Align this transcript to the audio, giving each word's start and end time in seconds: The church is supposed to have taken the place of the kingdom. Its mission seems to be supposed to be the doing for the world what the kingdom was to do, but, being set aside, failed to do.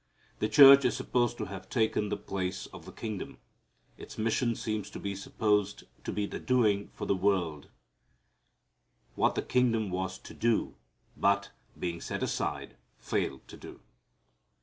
The 0.39 0.49
church 0.49 0.83
is 0.83 0.97
supposed 0.97 1.37
to 1.37 1.45
have 1.45 1.69
taken 1.69 2.09
the 2.09 2.17
place 2.17 2.65
of 2.73 2.85
the 2.85 2.91
kingdom. 2.91 3.37
Its 3.99 4.17
mission 4.17 4.55
seems 4.55 4.89
to 4.89 4.99
be 4.99 5.13
supposed 5.15 5.83
to 6.03 6.11
be 6.11 6.25
the 6.25 6.39
doing 6.39 6.87
for 6.91 7.05
the 7.05 7.13
world 7.15 7.69
what 9.13 9.35
the 9.35 9.43
kingdom 9.43 9.91
was 9.91 10.17
to 10.17 10.33
do, 10.33 10.73
but, 11.15 11.51
being 11.77 12.01
set 12.01 12.23
aside, 12.23 12.77
failed 12.97 13.47
to 13.47 13.57
do. 13.57 13.79